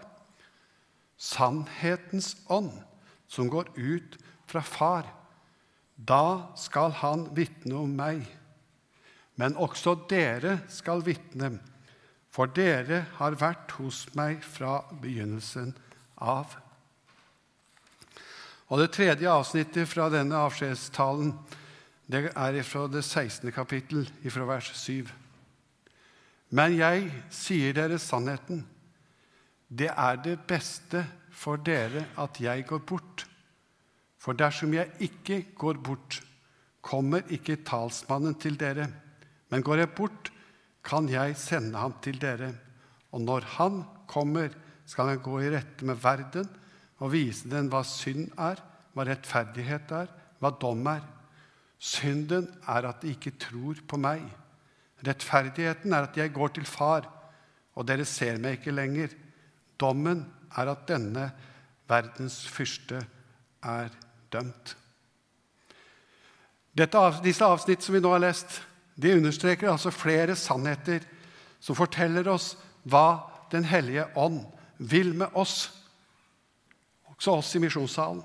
sannhetens 1.18 2.36
ånd, 2.50 2.74
som 3.28 3.50
går 3.50 3.72
ut 3.78 4.20
fra 4.46 4.62
Far, 4.62 5.10
da 5.98 6.54
skal 6.58 6.94
han 7.02 7.26
vitne 7.38 7.82
om 7.82 7.98
meg. 7.98 8.28
Men 9.40 9.56
også 9.56 9.96
dere 10.10 10.60
skal 10.72 11.04
vitne, 11.06 11.56
for 12.32 12.52
dere 12.52 13.06
har 13.18 13.38
vært 13.40 13.76
hos 13.80 14.06
meg 14.16 14.44
fra 14.44 14.82
begynnelsen 15.02 15.74
av. 16.18 16.58
Og 18.72 18.80
Det 18.80 18.92
tredje 18.96 19.28
avsnittet 19.28 19.90
fra 19.90 20.08
denne 20.10 20.38
avskjedstalen 20.48 21.34
det 22.12 22.30
er 22.36 22.62
fra 22.64 22.88
det 22.92 23.04
16. 23.04 23.52
kapittel, 23.52 24.08
fra 24.30 24.46
vers 24.48 24.72
7. 24.76 25.08
Men 26.52 26.76
jeg 26.76 27.08
sier 27.32 27.76
dere 27.76 28.00
sannheten. 28.00 28.66
Det 29.68 29.88
er 29.92 30.20
det 30.20 30.40
beste 30.48 31.06
for 31.32 31.60
dere 31.64 32.06
at 32.20 32.40
jeg 32.44 32.66
går 32.68 32.84
bort. 32.88 33.26
For 34.20 34.36
dersom 34.36 34.74
jeg 34.76 34.92
ikke 35.00 35.46
går 35.56 35.80
bort, 35.84 36.20
kommer 36.82 37.24
ikke 37.32 37.62
talsmannen 37.64 38.36
til 38.36 38.60
dere. 38.60 38.90
Men 39.52 39.64
går 39.66 39.84
jeg 39.84 39.94
bort, 39.96 40.32
kan 40.84 41.10
jeg 41.12 41.36
sende 41.38 41.78
ham 41.78 41.94
til 42.02 42.18
dere. 42.22 42.54
Og 43.12 43.22
når 43.22 43.46
han 43.58 43.84
kommer, 44.10 44.50
skal 44.88 45.12
han 45.12 45.24
gå 45.24 45.40
i 45.44 45.52
rette 45.54 45.86
med 45.88 46.00
verden 46.02 46.48
og 47.02 47.14
vise 47.14 47.50
den 47.52 47.70
hva 47.72 47.84
synd 47.88 48.32
er, 48.40 48.60
hva 48.94 49.06
rettferdighet 49.08 49.92
er, 49.96 50.10
hva 50.42 50.52
dom 50.62 50.86
er. 50.90 51.04
Synden 51.82 52.48
er 52.70 52.88
at 52.90 53.02
de 53.02 53.14
ikke 53.16 53.34
tror 53.42 53.80
på 53.88 53.98
meg. 54.02 54.24
Rettferdigheten 55.06 55.94
er 55.98 56.08
at 56.10 56.18
jeg 56.18 56.34
går 56.34 56.54
til 56.58 56.68
Far, 56.70 57.08
og 57.74 57.88
dere 57.88 58.06
ser 58.06 58.38
meg 58.42 58.60
ikke 58.60 58.76
lenger. 58.76 59.14
Dommen 59.82 60.26
er 60.58 60.70
at 60.70 60.86
denne 60.90 61.32
verdens 61.90 62.44
fyrste 62.48 63.02
er 63.66 63.90
dømt. 64.34 64.76
Dette, 66.78 67.00
disse 67.26 67.48
avsnitt 67.48 67.84
som 67.84 67.96
vi 67.98 68.04
nå 68.04 68.12
har 68.14 68.22
lest, 68.24 68.62
de 69.02 69.16
understreker 69.18 69.72
altså 69.72 69.92
flere 69.94 70.36
sannheter 70.38 71.04
som 71.62 71.78
forteller 71.78 72.28
oss 72.32 72.56
hva 72.84 73.28
Den 73.52 73.66
hellige 73.68 74.06
ånd 74.16 74.46
vil 74.80 75.10
med 75.14 75.34
oss, 75.36 75.66
også 77.12 77.34
oss 77.36 77.50
i 77.58 77.60
misjonssalen. 77.60 78.22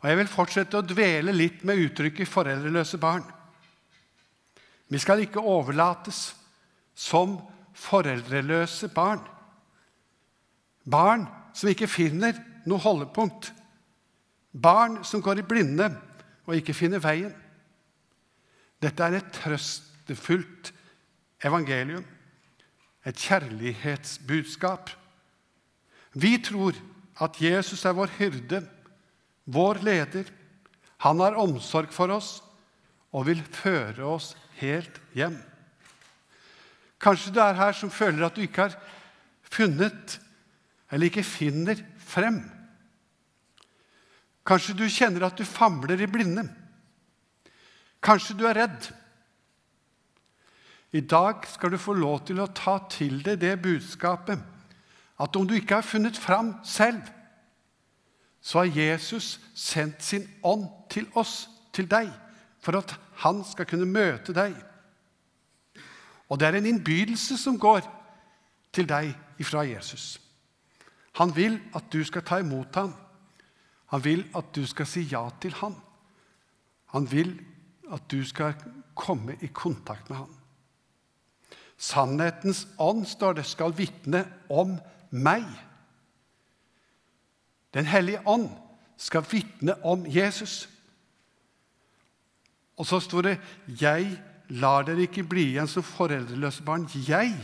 Og 0.00 0.08
Jeg 0.08 0.16
vil 0.16 0.30
fortsette 0.32 0.78
å 0.80 0.86
dvele 0.88 1.34
litt 1.36 1.64
med 1.68 1.82
uttrykket 1.84 2.28
'foreldreløse 2.28 2.96
barn'. 2.96 3.28
Vi 4.88 4.98
skal 4.98 5.20
ikke 5.20 5.44
overlates 5.44 6.34
som 6.94 7.38
foreldreløse 7.74 8.88
barn. 8.88 9.20
Barn 10.90 11.28
som 11.52 11.68
ikke 11.68 11.86
finner 11.86 12.32
noe 12.64 12.78
holdepunkt. 12.78 13.52
Barn 14.52 15.04
som 15.04 15.22
går 15.22 15.38
i 15.38 15.48
blinde 15.48 15.90
og 16.46 16.56
ikke 16.56 16.74
finner 16.74 16.98
veien. 16.98 17.34
Dette 18.84 19.06
er 19.06 19.18
et 19.18 19.32
trøstefullt 19.32 20.72
evangelium, 21.44 22.04
et 23.04 23.16
kjærlighetsbudskap. 23.16 24.92
Vi 26.14 26.36
tror 26.44 26.76
at 27.24 27.40
Jesus 27.40 27.84
er 27.84 27.96
vår 27.96 28.12
hyrde 28.18 28.62
vår 29.44 29.80
leder. 29.84 30.24
Han 31.04 31.20
har 31.20 31.38
omsorg 31.40 31.92
for 31.92 32.12
oss 32.14 32.38
og 33.14 33.28
vil 33.28 33.42
føre 33.54 34.04
oss 34.08 34.32
helt 34.60 35.00
hjem. 35.16 35.36
Kanskje 37.00 37.34
du 37.34 37.40
er 37.44 37.58
her 37.58 37.76
som 37.76 37.92
føler 37.92 38.24
at 38.24 38.36
du 38.36 38.44
ikke 38.44 38.68
har 38.68 38.76
funnet 39.52 40.18
eller 40.90 41.10
ikke 41.10 41.26
finner 41.26 41.80
frem. 42.00 42.40
Kanskje 44.44 44.76
du 44.76 44.84
kjenner 44.88 45.26
at 45.28 45.38
du 45.38 45.44
famler 45.48 46.00
i 46.00 46.08
blinde. 46.08 46.46
Kanskje 48.04 48.36
du 48.36 48.44
er 48.48 48.58
redd. 48.58 48.90
I 50.94 51.00
dag 51.00 51.46
skal 51.50 51.72
du 51.72 51.80
få 51.80 51.96
lov 51.96 52.20
til 52.28 52.42
å 52.42 52.50
ta 52.54 52.76
til 52.92 53.22
deg 53.24 53.40
det 53.42 53.56
budskapet 53.64 54.42
at 55.24 55.36
om 55.38 55.46
du 55.46 55.54
ikke 55.56 55.78
har 55.78 55.86
funnet 55.86 56.18
fram 56.18 56.52
selv, 56.66 57.00
så 58.44 58.60
har 58.60 58.76
Jesus 58.76 59.38
sendt 59.56 60.02
sin 60.04 60.26
ånd 60.44 60.66
til 60.92 61.06
oss, 61.16 61.48
til 61.72 61.88
deg, 61.90 62.10
for 62.60 62.76
at 62.78 62.92
han 63.24 63.40
skal 63.46 63.66
kunne 63.66 63.88
møte 63.88 64.34
deg. 64.36 64.54
Og 66.28 66.38
det 66.40 66.48
er 66.48 66.58
en 66.58 66.68
innbydelse 66.68 67.38
som 67.40 67.58
går 67.60 67.86
til 68.74 68.88
deg 68.90 69.14
ifra 69.40 69.64
Jesus. 69.66 70.18
Han 71.18 71.32
vil 71.36 71.60
at 71.74 71.88
du 71.92 72.02
skal 72.04 72.24
ta 72.26 72.40
imot 72.42 72.74
ham. 72.74 72.92
Han 73.94 74.04
vil 74.04 74.24
at 74.34 74.50
du 74.54 74.64
skal 74.66 74.88
si 74.90 75.06
ja 75.10 75.22
til 75.40 75.54
ham. 75.60 75.76
Han 76.94 77.06
vil 77.10 77.36
at 77.94 78.08
du 78.10 78.20
skal 78.26 78.56
komme 78.98 79.36
i 79.42 79.50
kontakt 79.54 80.10
med 80.10 80.18
ham. 80.18 80.34
Sannhetens 81.78 82.66
ånd, 82.78 83.06
står 83.06 83.38
det, 83.38 83.46
skal 83.46 83.74
vitne 83.76 84.24
om 84.50 84.76
meg. 85.10 85.46
Den 87.74 87.86
hellige 87.90 88.22
ånd 88.26 88.48
skal 89.00 89.26
vitne 89.30 89.76
om 89.84 90.06
Jesus. 90.06 90.68
Og 92.78 92.86
så 92.86 93.00
står 93.00 93.22
det 93.22 93.40
'Jeg 93.66 94.22
lar 94.48 94.82
dere 94.82 95.06
ikke 95.06 95.22
bli 95.22 95.50
igjen 95.50 95.68
som 95.68 95.82
foreldreløse 95.82 96.62
barn'. 96.62 96.90
Jeg 97.08 97.34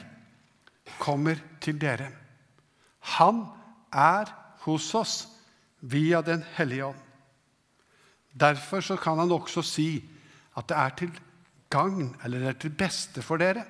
kommer 0.99 1.37
til 1.61 1.81
dere. 1.81 2.11
Han 3.01 3.47
er 3.93 4.25
hos 4.61 4.95
oss 4.95 5.29
via 5.81 6.21
Den 6.21 6.45
hellige 6.57 6.85
ånd. 6.85 6.99
Derfor 8.41 8.97
kan 8.97 9.19
han 9.19 9.33
også 9.33 9.63
si 9.63 10.09
at 10.59 10.69
det 10.71 10.77
er 10.77 10.97
til 10.99 11.13
gagn, 11.71 12.15
eller 12.25 12.43
det 12.43 12.49
er 12.49 12.59
til 12.65 12.75
beste 12.75 13.23
for 13.23 13.41
dere, 13.41 13.65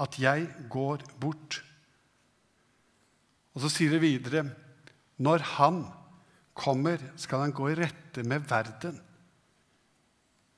at 0.00 0.18
jeg 0.20 0.48
går 0.70 1.04
bort. 1.20 1.62
Og 3.54 3.64
så 3.64 3.70
sier 3.72 3.94
det 3.94 4.02
videre 4.04 4.46
når 5.22 5.44
han 5.56 5.82
kommer, 6.56 7.00
skal 7.16 7.46
han 7.46 7.54
gå 7.56 7.70
i 7.70 7.78
rette 7.78 8.24
med 8.26 8.44
verden. 8.48 8.98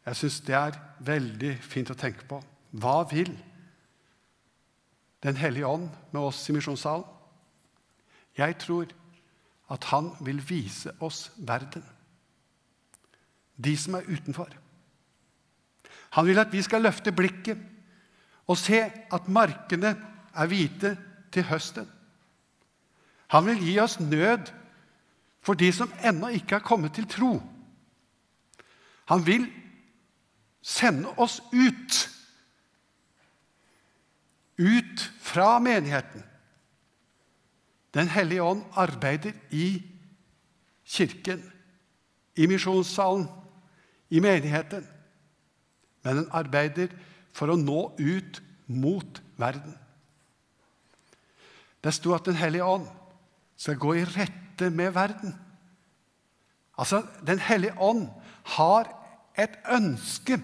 Jeg 0.04 0.18
syns 0.18 0.40
det 0.46 0.56
er 0.56 0.78
veldig 1.04 1.54
fint 1.64 1.90
å 1.90 1.98
tenke 1.98 2.26
på. 2.28 2.40
Hva 2.74 3.02
vil 3.10 3.32
Den 5.24 5.38
hellige 5.40 5.64
ånd 5.64 5.86
med 6.12 6.20
oss 6.20 6.42
i 6.50 6.52
misjonssalen? 6.52 7.06
Jeg 8.36 8.58
tror 8.60 8.90
at 9.72 9.86
han 9.88 10.10
vil 10.20 10.42
vise 10.44 10.92
oss 11.00 11.30
verden. 11.38 11.80
De 13.56 13.72
som 13.80 13.96
er 13.96 14.04
utenfor. 14.04 14.50
Han 16.14 16.26
vil 16.26 16.38
at 16.38 16.52
vi 16.52 16.62
skal 16.62 16.84
løfte 16.86 17.12
blikket 17.12 17.58
og 18.46 18.58
se 18.60 18.80
at 18.86 19.28
markene 19.28 19.94
er 20.34 20.50
hvite 20.50 20.94
til 21.32 21.46
høsten. 21.48 21.88
Han 23.34 23.46
vil 23.48 23.62
gi 23.64 23.78
oss 23.82 23.98
nød 24.00 24.52
for 25.44 25.58
de 25.58 25.72
som 25.74 25.92
ennå 26.04 26.30
ikke 26.36 26.58
har 26.58 26.66
kommet 26.66 26.94
til 26.94 27.08
tro. 27.10 27.32
Han 29.10 29.26
vil 29.26 29.48
sende 30.62 31.10
oss 31.20 31.40
ut. 31.52 31.98
Ut 34.58 35.10
fra 35.20 35.58
menigheten. 35.58 36.22
Den 37.94 38.08
hellige 38.08 38.42
ånd 38.42 38.62
arbeider 38.74 39.32
i 39.50 39.82
kirken, 40.84 41.42
i 42.36 42.46
misjonssalen, 42.46 43.28
i 44.10 44.20
menigheten. 44.20 44.86
Men 46.04 46.22
den 46.22 46.30
arbeider 46.36 46.92
for 47.34 47.50
å 47.50 47.58
nå 47.58 47.94
ut 47.98 48.40
mot 48.66 49.20
verden. 49.40 49.74
Det 51.84 51.92
sto 51.92 52.14
at 52.16 52.24
Den 52.24 52.38
hellige 52.38 52.64
ånd 52.64 52.86
skal 53.60 53.76
gå 53.80 53.94
i 53.98 54.04
rette 54.08 54.70
med 54.70 54.94
verden. 54.94 55.34
Altså, 56.78 57.02
Den 57.26 57.38
hellige 57.38 57.78
ånd 57.78 58.08
har 58.56 58.88
et 59.36 59.56
ønske 59.70 60.38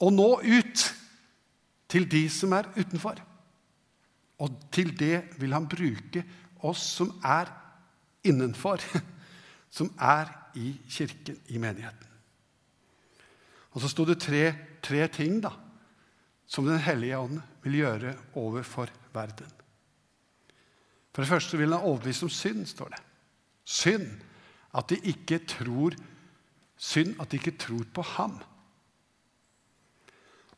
å 0.00 0.10
nå 0.10 0.28
ut 0.42 0.84
til 1.88 2.08
de 2.10 2.24
som 2.30 2.52
er 2.52 2.68
utenfor. 2.76 3.20
Og 4.38 4.58
til 4.72 4.92
det 4.98 5.24
vil 5.40 5.54
han 5.54 5.68
bruke 5.68 6.22
oss 6.62 6.82
som 6.98 7.10
er 7.24 7.50
innenfor, 8.26 8.82
som 9.76 9.90
er 9.98 10.30
i 10.58 10.74
kirken, 10.90 11.38
i 11.48 11.58
menigheten. 11.58 12.07
Og 13.78 13.82
så 13.84 13.92
sto 13.92 14.02
det 14.08 14.16
tre, 14.18 14.42
tre 14.82 15.04
ting 15.14 15.36
da, 15.38 15.52
som 16.50 16.66
Den 16.66 16.80
hellige 16.82 17.14
ånd 17.14 17.38
vil 17.62 17.76
gjøre 17.78 18.16
overfor 18.34 18.90
verden. 19.14 19.52
For 21.14 21.22
det 21.22 21.30
første 21.30 21.60
vil 21.60 21.70
han 21.70 21.86
overbevise 21.86 22.26
om 22.26 22.32
synd, 22.32 22.66
står 22.66 22.90
det. 22.96 22.98
Synd. 23.62 24.08
At 24.74 24.90
de 24.90 24.98
ikke 25.12 25.38
tror 25.46 25.94
synd 26.74 27.14
at 27.22 27.30
de 27.30 27.38
ikke 27.38 27.54
tror 27.58 27.86
på 27.94 28.02
ham. 28.16 28.34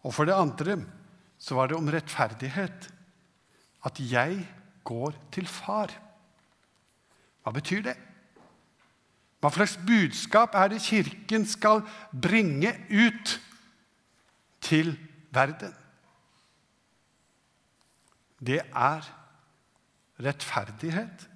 Og 0.00 0.14
for 0.16 0.24
det 0.24 0.40
andre 0.40 0.78
så 1.36 1.60
var 1.60 1.68
det 1.68 1.76
om 1.76 1.92
rettferdighet. 1.92 2.88
At 3.84 4.00
jeg 4.00 4.40
går 4.84 5.12
til 5.32 5.48
far. 5.48 5.92
Hva 7.44 7.52
betyr 7.52 7.84
det? 7.84 7.96
Hva 9.40 9.50
slags 9.54 9.78
budskap 9.86 10.54
er 10.54 10.68
det 10.68 10.82
Kirken 10.84 11.46
skal 11.48 11.82
bringe 12.12 12.74
ut 12.92 13.38
til 14.60 14.92
verden? 15.32 15.72
Det 18.40 18.60
er 18.60 19.08
rettferdighet. 20.20 21.26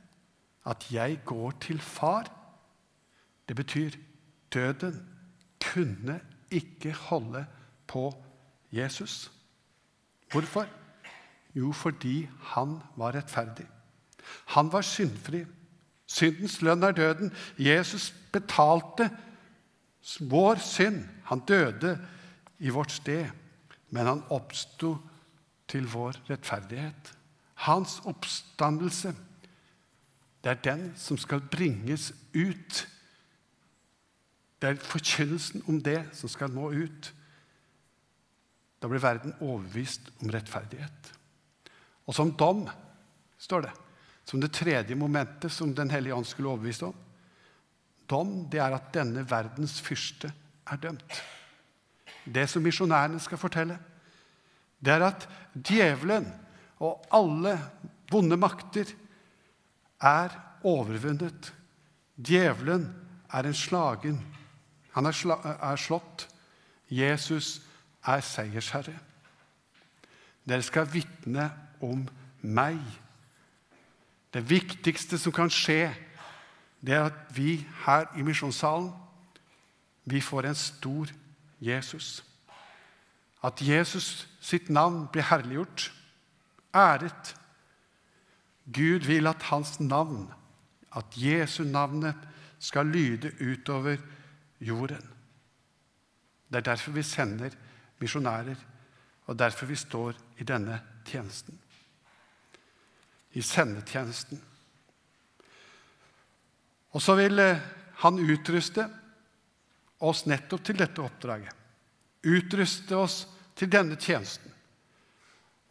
At 0.65 0.87
jeg 0.93 1.21
går 1.25 1.51
til 1.61 1.81
far. 1.81 2.29
Det 3.49 3.57
betyr 3.57 3.91
døden 4.53 5.01
kunne 5.61 6.21
ikke 6.51 6.93
holde 6.93 7.47
på 7.87 8.25
Jesus. 8.73 9.33
Hvorfor? 10.33 10.67
Jo, 11.55 11.73
fordi 11.73 12.29
han 12.41 12.81
var 12.97 13.15
rettferdig. 13.15 13.67
Han 14.47 14.73
var 14.73 14.83
syndfri. 14.83 15.45
Syndens 16.15 16.61
lønn 16.63 16.85
er 16.87 16.95
døden. 16.95 17.33
Jesus 17.59 18.13
betalte 18.33 19.09
vår 20.21 20.61
synd. 20.63 21.03
Han 21.31 21.43
døde 21.49 21.97
i 22.59 22.71
vårt 22.71 22.93
sted, 22.95 23.27
men 23.91 24.07
han 24.07 24.25
oppsto 24.31 24.95
til 25.71 25.89
vår 25.91 26.21
rettferdighet. 26.29 27.15
Hans 27.67 28.01
oppstandelse, 28.07 29.15
det 30.45 30.51
er 30.53 30.65
den 30.65 30.91
som 31.01 31.19
skal 31.19 31.41
bringes 31.51 32.13
ut. 32.35 32.85
Det 34.61 34.71
er 34.71 34.81
forkynnelsen 34.81 35.65
om 35.69 35.81
det 35.83 36.03
som 36.13 36.31
skal 36.31 36.53
nå 36.53 36.71
ut. 36.73 37.11
Da 38.83 38.91
blir 38.91 39.03
verden 39.03 39.35
overbevist 39.41 40.13
om 40.21 40.31
rettferdighet. 40.31 41.15
Og 42.05 42.15
som 42.15 42.35
dom, 42.37 42.67
står 43.41 43.65
det, 43.65 43.73
som 44.25 44.41
det 44.41 44.53
tredje 44.57 44.97
momentet 44.97 45.53
som 45.53 45.75
Den 45.75 45.91
hellige 45.91 46.15
ånd 46.15 46.27
skulle 46.27 46.49
overbevise 46.49 46.87
om. 46.87 46.95
Dom 48.09 48.35
det 48.51 48.61
er 48.61 48.75
at 48.77 48.93
denne 48.95 49.25
verdens 49.31 49.81
fyrste 49.81 50.33
er 50.71 50.81
dømt. 50.81 51.23
Det 52.25 52.49
som 52.49 52.63
misjonærene 52.65 53.21
skal 53.21 53.41
fortelle, 53.41 53.79
det 54.81 54.93
er 54.93 55.07
at 55.07 55.27
djevelen 55.55 56.27
og 56.85 57.05
alle 57.13 57.57
vonde 58.11 58.37
makter 58.37 58.91
er 60.01 60.35
overvunnet. 60.65 61.53
Djevelen 62.17 62.89
er 63.33 63.49
en 63.49 63.57
slagen. 63.57 64.21
Han 64.95 65.07
er, 65.07 65.17
sla 65.17 65.39
er 65.57 65.81
slått. 65.81 66.29
Jesus 66.89 67.59
er 68.07 68.21
seiersherre. 68.25 68.95
Dere 70.45 70.65
skal 70.65 70.89
vitne 70.93 71.49
om 71.83 72.05
meg. 72.43 72.81
Det 74.35 74.43
viktigste 74.51 75.19
som 75.19 75.33
kan 75.33 75.51
skje, 75.51 75.95
det 76.85 76.95
er 76.95 77.07
at 77.09 77.37
vi 77.37 77.61
her 77.87 78.11
i 78.19 78.25
misjonssalen 78.27 78.91
vi 80.05 80.21
får 80.21 80.51
en 80.51 80.59
stor 80.59 81.13
Jesus. 81.65 82.25
At 83.45 83.63
Jesus 83.63 84.27
sitt 84.45 84.69
navn 84.69 85.07
blir 85.13 85.25
herliggjort 85.31 85.89
æret. 86.75 87.35
Gud 88.73 89.07
vil 89.09 89.27
at 89.27 89.43
hans 89.51 89.79
navn, 89.81 90.33
at 90.97 91.17
Jesu 91.17 91.65
navnet, 91.65 92.15
skal 92.59 92.87
lyde 92.87 93.33
utover 93.41 93.97
jorden. 94.61 95.11
Det 96.49 96.57
er 96.57 96.71
derfor 96.71 96.93
vi 96.93 97.03
sender 97.03 97.51
misjonærer, 98.01 98.57
og 99.27 99.39
derfor 99.39 99.67
vi 99.67 99.77
står 99.77 100.15
i 100.39 100.45
denne 100.45 100.81
tjenesten. 101.05 101.59
I 103.35 103.43
sendetjenesten. 103.43 104.41
Og 106.95 107.03
så 107.03 107.17
vil 107.19 107.39
eh, 107.43 107.63
han 108.05 108.21
utruste 108.23 108.87
oss 110.05 110.25
nettopp 110.31 110.65
til 110.67 110.79
dette 110.79 111.03
oppdraget. 111.03 111.63
Utruste 112.25 112.97
oss 112.97 113.25
til 113.59 113.71
denne 113.71 113.99
tjenesten. 114.01 114.53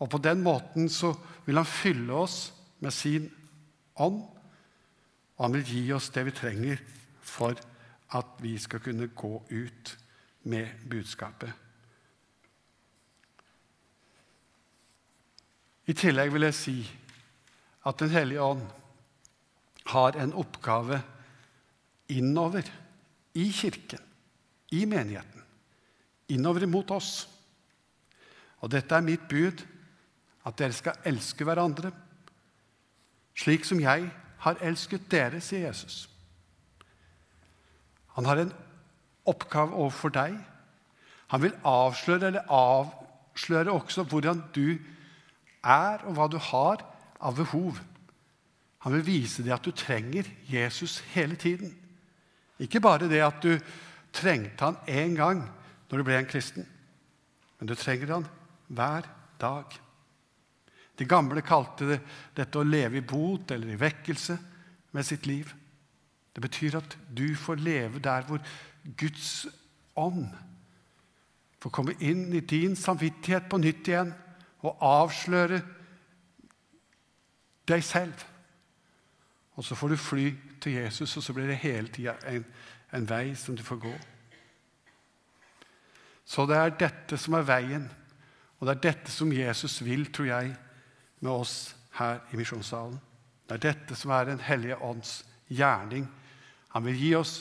Og 0.04 0.10
på 0.12 0.20
den 0.20 0.44
måten 0.44 0.90
så 0.92 1.14
vil 1.46 1.60
han 1.60 1.70
fylle 1.70 2.14
oss 2.26 2.52
med 2.84 2.92
sin 2.92 3.30
ånd, 3.96 4.24
og 5.38 5.46
han 5.46 5.56
vil 5.56 5.68
gi 5.68 5.84
oss 5.96 6.12
det 6.14 6.26
vi 6.28 6.36
trenger 6.36 6.82
for 7.24 7.58
at 8.14 8.40
vi 8.44 8.58
skal 8.60 8.84
kunne 8.84 9.08
gå 9.08 9.34
ut 9.50 9.94
med 10.52 10.84
budskapet. 10.90 11.52
I 15.88 15.96
tillegg 16.00 16.32
vil 16.32 16.48
jeg 16.48 16.56
si 16.56 16.76
at 17.84 18.00
Den 18.00 18.10
hellige 18.10 18.42
ånd 18.42 18.64
har 19.92 20.16
en 20.16 20.34
oppgave 20.34 21.02
innover 22.08 22.64
i 23.36 23.50
Kirken, 23.52 24.00
i 24.72 24.86
menigheten, 24.86 25.44
innover 26.30 26.64
imot 26.64 26.92
oss. 26.92 27.28
Og 28.64 28.72
dette 28.72 28.96
er 28.96 29.04
mitt 29.04 29.28
bud 29.28 29.66
at 30.48 30.58
dere 30.60 30.76
skal 30.76 31.04
elske 31.08 31.44
hverandre 31.48 31.92
slik 33.38 33.66
som 33.66 33.82
jeg 33.82 34.10
har 34.44 34.60
elsket 34.62 35.10
dere, 35.12 35.42
sier 35.42 35.68
Jesus. 35.68 36.08
Han 38.18 38.28
har 38.30 38.44
en 38.44 38.54
oppgave 39.26 39.74
overfor 39.74 40.14
deg. 40.14 40.36
Han 41.34 41.42
vil 41.42 41.56
avsløre 41.66 42.30
eller 42.30 42.52
avsløre 42.54 43.74
også 43.74 44.06
hvordan 44.06 44.44
du 44.54 44.78
er, 45.64 46.04
og 46.06 46.14
hva 46.18 46.28
du 46.30 46.38
har 46.52 46.84
av 47.24 47.38
behov. 47.40 47.80
Han 48.84 48.98
vil 48.98 49.06
vise 49.08 49.44
deg 49.46 49.56
at 49.56 49.66
du 49.66 49.72
trenger 49.72 50.28
Jesus 50.50 51.00
hele 51.14 51.38
tiden. 51.40 51.72
Ikke 52.60 52.84
bare 52.84 53.10
det 53.12 53.24
at 53.24 53.40
du 53.44 53.56
trengte 54.14 54.68
han 54.68 54.78
én 54.88 55.16
gang 55.18 55.42
når 55.90 56.00
du 56.00 56.06
ble 56.08 56.20
en 56.20 56.30
kristen, 56.30 56.68
men 57.60 57.70
du 57.70 57.76
trenger 57.80 58.12
han 58.18 58.28
hver 58.68 59.08
dag. 59.42 59.80
De 61.00 61.08
gamle 61.10 61.42
kalte 61.46 61.88
det 61.90 62.00
dette 62.38 62.60
å 62.60 62.68
leve 62.68 63.00
i 63.00 63.06
bot 63.06 63.52
eller 63.52 63.74
i 63.74 63.80
vekkelse 63.80 64.38
med 64.94 65.08
sitt 65.08 65.26
liv. 65.26 65.50
Det 66.34 66.42
betyr 66.42 66.78
at 66.80 66.98
du 67.10 67.34
får 67.38 67.62
leve 67.62 68.02
der 68.04 68.26
hvor 68.28 68.42
Guds 68.98 69.46
ånd 69.98 70.28
får 71.64 71.74
komme 71.74 71.96
inn 72.04 72.28
i 72.36 72.44
din 72.44 72.76
samvittighet 72.76 73.48
på 73.50 73.62
nytt 73.62 73.88
igjen 73.88 74.12
og 74.66 74.82
avsløre 74.84 75.62
deg 77.68 77.84
selv. 77.84 78.14
Og 79.56 79.64
så 79.64 79.76
får 79.76 79.94
du 79.94 79.98
fly 79.98 80.26
til 80.62 80.80
Jesus, 80.80 81.18
og 81.18 81.24
så 81.24 81.34
blir 81.34 81.48
det 81.48 81.62
hele 81.62 81.88
tida 81.88 82.16
en, 82.28 82.46
en 82.94 83.10
vei 83.10 83.36
som 83.36 83.56
du 83.56 83.64
får 83.64 83.82
gå. 83.84 83.94
Så 86.26 86.46
det 86.50 86.58
er 86.58 86.78
dette 86.80 87.18
som 87.20 87.38
er 87.38 87.48
veien, 87.48 87.86
og 88.60 88.68
det 88.68 88.76
er 88.76 88.84
dette 88.88 89.12
som 89.12 89.32
Jesus 89.34 89.82
vil, 89.84 90.08
tror 90.12 90.26
jeg, 90.26 90.54
med 91.20 91.32
oss 91.32 91.76
her 92.00 92.24
i 92.32 92.40
misjonssalen. 92.40 93.00
Det 93.48 93.58
er 93.58 93.66
dette 93.70 93.96
som 93.96 94.12
er 94.12 94.26
Den 94.26 94.40
hellige 94.40 94.78
ånds 94.82 95.26
gjerning. 95.52 96.08
Han 96.74 96.86
vil 96.86 96.96
gi 96.98 97.16
oss 97.16 97.34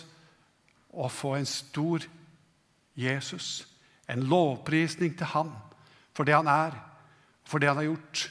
å 0.92 1.08
få 1.08 1.36
en 1.38 1.46
stor 1.46 2.02
Jesus, 2.98 3.68
en 4.08 4.26
lovprisning 4.28 5.14
til 5.16 5.30
Han 5.32 5.54
for 6.12 6.28
det 6.28 6.34
Han 6.34 6.46
er, 6.46 6.76
for 7.44 7.58
det 7.58 7.68
Han 7.68 7.76
har 7.76 7.84
gjort. 7.84 8.30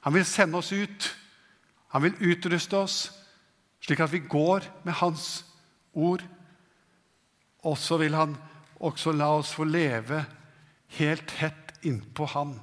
Han 0.00 0.14
vil 0.14 0.24
sende 0.24 0.58
oss 0.58 0.72
ut. 0.72 1.16
Han 1.90 2.04
vil 2.06 2.32
utruste 2.32 2.78
oss 2.78 2.98
slik 3.80 4.02
at 4.04 4.12
vi 4.12 4.22
går 4.22 4.66
med 4.84 4.98
Hans 5.00 5.44
ord. 5.92 6.22
Og 7.66 7.78
så 7.78 7.98
vil 8.00 8.14
Han 8.14 8.36
også 8.80 9.12
la 9.12 9.30
oss 9.38 9.52
få 9.56 9.66
leve 9.68 10.22
helt 10.98 11.26
tett 11.28 11.80
innpå 11.86 12.28
Han 12.34 12.54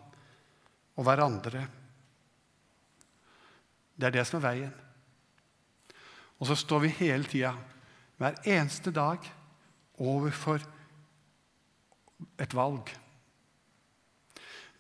og 0.98 1.06
hverandre. 1.06 1.66
Det 3.98 4.10
er 4.10 4.16
det 4.20 4.28
som 4.30 4.40
er 4.40 4.48
veien. 4.48 4.74
Og 6.38 6.50
så 6.50 6.58
står 6.58 6.84
vi 6.86 6.96
hele 7.00 7.26
tida, 7.26 7.56
hver 8.18 8.38
eneste 8.46 8.94
dag, 8.94 9.22
overfor 9.98 10.62
et 12.38 12.54
valg. 12.54 12.90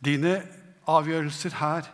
Dine 0.05 0.35
avgjørelser 0.89 1.57
her 1.57 1.89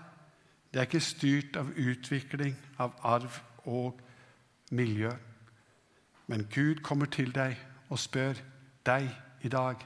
det 0.73 0.79
er 0.81 0.87
ikke 0.87 1.03
styrt 1.05 1.57
av 1.59 1.69
utvikling, 1.77 2.55
av 2.81 2.95
arv 3.05 3.35
og 3.69 3.99
miljø. 4.73 5.11
Men 6.27 6.47
Gud 6.49 6.81
kommer 6.81 7.05
til 7.13 7.29
deg 7.35 7.59
og 7.89 8.01
spør 8.01 8.39
deg 8.85 9.11
i 9.45 9.51
dag 9.53 9.83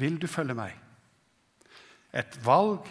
vil 0.00 0.16
du 0.20 0.26
følge 0.26 0.56
meg. 0.56 0.72
Et 2.16 2.38
valg 2.44 2.88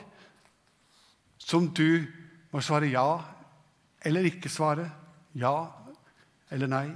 som 1.42 1.68
du 1.74 2.06
må 2.54 2.62
svare 2.62 2.90
ja 2.90 3.08
eller 4.06 4.28
ikke 4.30 4.52
svare. 4.54 4.86
Ja 5.34 5.66
eller 6.54 6.70
nei. 6.70 6.88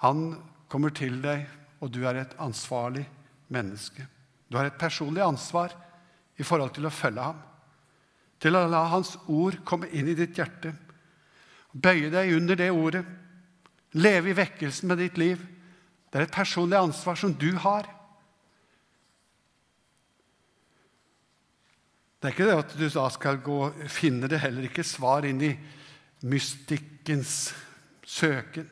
Han 0.00 0.30
kommer 0.72 0.94
til 0.96 1.20
deg, 1.20 1.44
og 1.80 1.92
du 1.92 2.02
er 2.08 2.22
et 2.22 2.32
ansvarlig 2.40 3.04
menneske. 3.52 4.06
Du 4.48 4.56
har 4.56 4.70
et 4.70 4.80
personlig 4.80 5.22
ansvar 5.22 5.74
i 6.40 6.46
forhold 6.46 6.72
til 6.76 6.88
å 6.88 6.92
følge 6.94 7.26
ham. 7.28 7.42
Til 8.40 8.56
å 8.56 8.66
la 8.72 8.86
Hans 8.92 9.16
ord 9.28 9.60
komme 9.68 9.90
inn 9.92 10.08
i 10.08 10.16
ditt 10.16 10.38
hjerte. 10.38 10.72
Bøye 11.72 12.10
deg 12.12 12.34
under 12.34 12.58
det 12.58 12.70
ordet. 12.72 13.04
Leve 14.00 14.32
i 14.32 14.36
vekkelsen 14.38 14.90
med 14.90 15.02
ditt 15.02 15.18
liv. 15.20 15.40
Det 16.10 16.18
er 16.18 16.26
et 16.26 16.34
personlig 16.34 16.78
ansvar 16.78 17.18
som 17.20 17.34
du 17.36 17.50
har. 17.62 17.86
Det 22.20 22.28
er 22.28 22.34
ikke 22.34 22.48
det 22.48 22.58
at 22.60 22.72
du 22.76 22.84
da 22.84 23.06
skal 23.12 23.38
gå 23.44 23.58
finne 23.88 24.28
det 24.28 24.42
heller 24.42 24.66
ikke 24.68 24.84
svar 24.84 25.24
inn 25.24 25.40
i 25.40 25.54
mystikkens 26.28 27.54
søken, 28.04 28.66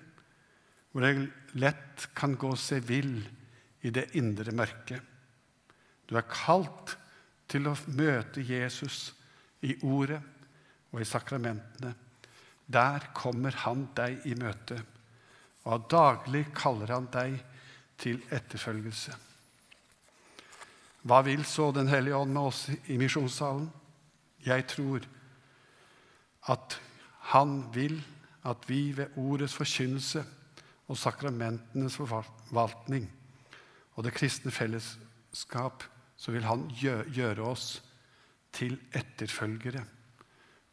hvor 0.92 1.04
det 1.04 1.30
lett 1.56 2.08
kan 2.18 2.34
gå 2.36 2.50
seg 2.60 2.84
vill 2.84 3.22
i 3.86 3.92
det 3.94 4.10
indre 4.20 4.52
mørket. 4.52 5.00
Du 6.08 6.16
er 6.18 6.28
kalt 6.28 6.96
til 7.48 7.70
å 7.70 7.76
møte 7.96 8.44
Jesus 8.44 9.14
i 9.62 9.74
ordet 9.82 10.20
og 10.92 11.00
i 11.00 11.08
sakramentene. 11.08 11.94
Der 12.68 13.10
kommer 13.16 13.54
han 13.64 13.86
deg 13.96 14.26
i 14.28 14.34
møte, 14.38 14.76
og 15.64 15.88
daglig 15.90 16.46
kaller 16.56 16.92
han 16.94 17.08
deg 17.12 17.38
til 17.98 18.20
etterfølgelse. 18.30 19.16
Hva 21.08 21.22
vil 21.24 21.44
så 21.46 21.70
Den 21.72 21.88
hellige 21.88 22.16
ånd 22.16 22.32
med 22.32 22.42
oss 22.42 22.66
i 22.68 22.98
misjonssalen? 23.00 23.70
Jeg 24.44 24.66
tror 24.68 25.06
at 26.52 26.78
han 27.32 27.62
vil 27.74 27.98
at 28.48 28.68
vi 28.68 28.92
ved 28.96 29.16
ordets 29.16 29.54
forkynnelse 29.56 30.24
og 30.88 30.96
sakramentenes 30.96 31.96
forvaltning 31.96 33.08
og 33.98 34.04
det 34.06 34.14
kristne 34.14 34.50
fellesskap, 34.54 35.82
så 36.16 36.32
vil 36.32 36.46
han 36.46 36.68
gjøre 36.78 37.42
oss 37.42 37.80
til 38.54 38.78
etterfølgere 38.96 39.84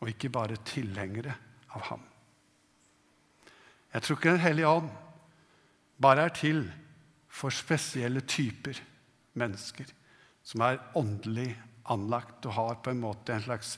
og 0.02 0.12
ikke 0.12 0.30
bare 0.30 0.58
tilhengere 0.68 1.36
av 1.76 1.88
ham. 1.90 2.04
Jeg 3.94 4.04
tror 4.04 4.18
ikke 4.18 4.32
Den 4.36 4.44
hellige 4.44 4.68
ånd 4.68 4.90
bare 6.02 6.26
er 6.28 6.34
til 6.36 6.66
for 7.32 7.50
spesielle 7.50 8.22
typer 8.22 8.80
mennesker 9.34 9.92
som 10.46 10.62
er 10.62 10.82
åndelig 10.96 11.50
anlagt 11.92 12.46
og 12.46 12.58
har 12.58 12.82
på 12.84 12.92
en 12.92 13.02
måte 13.02 13.34
en 13.34 13.46
slags 13.46 13.78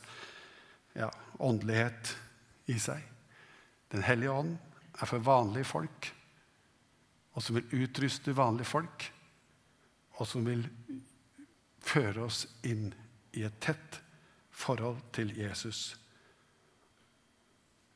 ja, 0.97 1.09
åndelighet 1.39 2.15
i 2.71 2.77
seg. 2.81 3.03
Den 3.93 4.03
hellige 4.03 4.33
ånd 4.33 4.55
er 4.97 5.09
for 5.09 5.23
vanlige 5.23 5.69
folk, 5.69 6.09
og 7.37 7.43
som 7.43 7.59
vil 7.59 7.83
utruste 7.85 8.33
vanlige 8.35 8.67
folk, 8.67 9.05
og 10.17 10.27
som 10.27 10.47
vil 10.47 10.65
føre 11.87 12.25
oss 12.25 12.45
inn 12.67 12.89
i 13.33 13.43
et 13.47 13.59
tett 13.61 14.01
forhold 14.51 15.01
til 15.13 15.33
Jesus. 15.37 15.97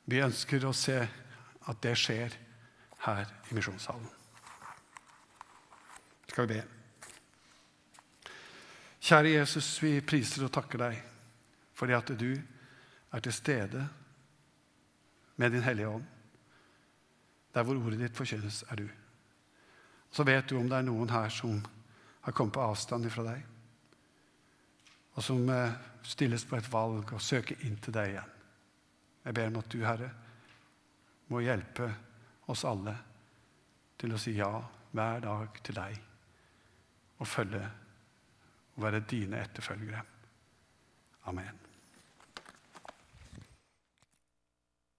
Vi 0.06 0.22
ønsker 0.22 0.66
å 0.66 0.74
se 0.76 0.98
at 1.02 1.82
det 1.84 1.96
skjer 2.00 2.36
her 3.06 3.30
i 3.50 3.56
misjonssalen. 3.56 4.10
Skal 6.32 6.48
vi 6.48 6.56
be. 6.56 6.62
Kjære 9.02 9.34
Jesus, 9.34 9.74
vi 9.82 9.98
priser 10.06 10.46
og 10.46 10.54
takker 10.54 10.86
deg 10.86 11.00
fordi 11.82 11.96
at 11.98 12.12
du 12.14 12.30
er 13.12 13.24
til 13.26 13.34
stede 13.34 13.88
med 15.42 15.52
Din 15.52 15.64
Hellige 15.66 15.90
Ånd. 15.90 16.04
Der 17.54 17.64
hvor 17.66 17.76
ordet 17.76 18.00
ditt 18.00 18.16
forkynnes, 18.16 18.64
er 18.70 18.76
du. 18.76 18.90
Så 20.12 20.24
vet 20.24 20.50
du 20.50 20.60
om 20.60 20.70
det 20.70 20.78
er 20.78 20.86
noen 20.86 21.10
her 21.10 21.30
som 21.34 21.58
har 22.22 22.36
kommet 22.38 22.54
på 22.54 22.62
avstand 22.62 23.10
fra 23.10 23.26
deg, 23.26 23.42
og 25.16 25.24
som 25.26 25.50
eh, 25.50 25.80
stilles 26.08 26.46
på 26.48 26.58
et 26.58 26.70
valg 26.72 27.14
og 27.14 27.24
søker 27.24 27.66
inn 27.68 27.78
til 27.84 27.96
deg 27.96 28.14
igjen. 28.14 28.38
Jeg 29.26 29.38
ber 29.38 29.52
om 29.52 29.60
at 29.62 29.72
du, 29.72 29.80
Herre, 29.86 30.12
må 31.32 31.44
hjelpe 31.46 31.90
oss 32.52 32.66
alle 32.68 32.96
til 34.02 34.16
å 34.16 34.20
si 34.20 34.34
ja 34.38 34.52
hver 34.92 35.22
dag 35.24 35.62
til 35.64 35.78
deg 35.78 36.00
og 37.22 37.30
følge 37.30 37.64
og 38.76 38.84
være 38.84 39.04
dine 39.08 39.44
etterfølgere. 39.46 40.02
Amen. 41.30 41.61